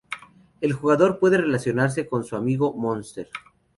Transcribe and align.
El 0.61 0.73
jugador 0.73 1.19
puede 1.19 1.37
relacionarse 1.37 2.07
con 2.07 2.23
su 2.23 2.35
amigo 2.35 2.73
Monster. 2.73 3.29